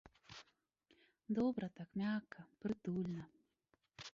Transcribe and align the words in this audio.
Добра 1.39 1.67
так, 1.81 1.89
мякка, 2.03 2.41
прытульна. 2.65 3.23